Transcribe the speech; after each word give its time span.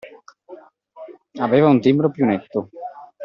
Aveva 1.37 1.67
un 1.67 1.79
timbro 1.79 2.09
più 2.09 2.25
netto 2.25 2.71